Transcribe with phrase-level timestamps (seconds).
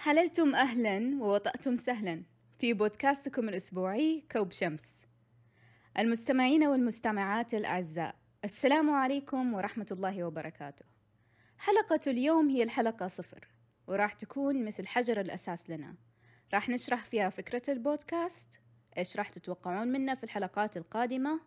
[0.00, 2.22] حللتم أهلا ووطأتم سهلا
[2.58, 4.86] في بودكاستكم الأسبوعي كوب شمس.
[5.98, 10.84] المستمعين والمستمعات الأعزاء السلام عليكم ورحمة الله وبركاته.
[11.58, 13.48] حلقة اليوم هي الحلقة صفر
[13.86, 15.94] وراح تكون مثل حجر الأساس لنا.
[16.54, 18.60] راح نشرح فيها فكرة البودكاست
[18.98, 21.40] إيش راح تتوقعون منا في الحلقات القادمة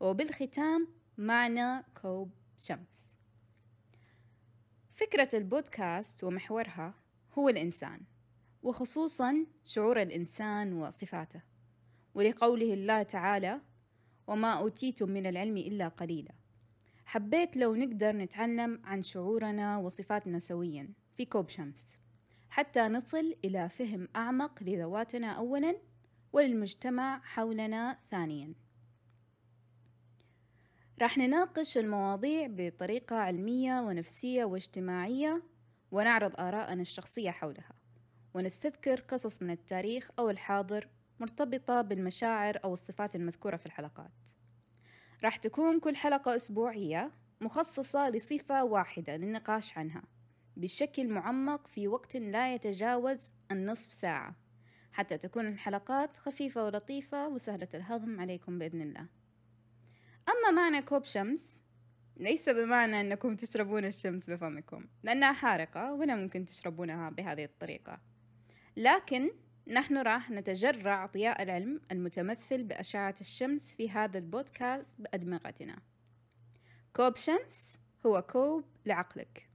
[0.00, 3.06] وبالختام معنى كوب شمس.
[4.94, 7.03] فكرة البودكاست ومحورها
[7.38, 8.00] هو الإنسان
[8.62, 11.42] وخصوصا شعور الإنسان وصفاته.
[12.14, 13.60] ولقوله الله تعالى
[14.26, 16.32] وما أوتيتم من العلم إلا قليلا
[17.04, 21.98] حبيت لو نقدر نتعلم عن شعورنا وصفاتنا سويا في كوب شمس
[22.50, 25.76] حتى نصل إلى فهم أعمق لذواتنا أولا
[26.32, 28.54] وللمجتمع حولنا ثانيا.
[31.02, 35.42] راح نناقش المواضيع بطريقة علمية ونفسية واجتماعية
[35.94, 37.72] ونعرض آراءنا الشخصية حولها
[38.34, 40.88] ونستذكر قصص من التاريخ أو الحاضر
[41.20, 44.30] مرتبطة بالمشاعر أو الصفات المذكورة في الحلقات.
[45.24, 47.10] راح تكون كل حلقة أسبوعية
[47.40, 50.02] مخصصة لصفة واحدة للنقاش عنها
[50.56, 54.34] بشكل معمق في وقت لا يتجاوز النصف ساعة
[54.92, 59.06] حتى تكون الحلقات خفيفة ولطيفة وسهلة الهضم عليكم بإذن الله.
[60.28, 61.63] أما معنى كوب شمس
[62.16, 68.00] ليس بمعنى أنكم تشربون الشمس بفمكم لأنها حارقة ولا ممكن تشربونها بهذه الطريقة.
[68.76, 69.30] لكن
[69.66, 75.78] نحن راح نتجرع ضياء العلم المتمثل بأشعة الشمس في هذا البودكاست بأدمغتنا.
[76.96, 79.48] كوب شمس هو كوب لعقلك.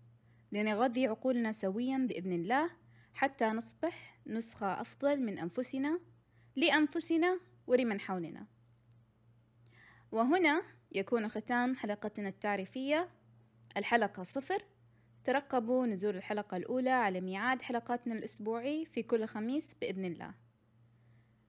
[0.51, 2.69] لنغذي عقولنا سويا بإذن الله
[3.13, 5.99] حتى نصبح نسخة أفضل من أنفسنا
[6.55, 8.45] لأنفسنا ولمن حولنا.
[10.11, 13.09] وهنا يكون ختام حلقتنا التعريفية.
[13.77, 14.63] الحلقة صفر.
[15.23, 20.33] ترقبوا نزول الحلقة الأولى على ميعاد حلقاتنا الأسبوعي في كل خميس بإذن الله.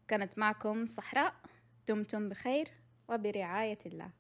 [0.08, 1.34] كانت معكم صحراء.
[1.88, 2.68] دمتم بخير
[3.08, 4.11] وبرعاية الله.